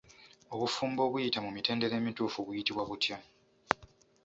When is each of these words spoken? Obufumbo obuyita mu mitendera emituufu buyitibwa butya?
Obufumbo 0.53 0.99
obuyita 1.07 1.39
mu 1.45 1.49
mitendera 1.55 1.93
emituufu 2.01 2.39
buyitibwa 2.45 2.83
butya? 2.89 3.17